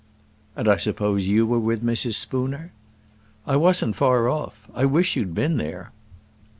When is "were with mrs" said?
1.45-2.15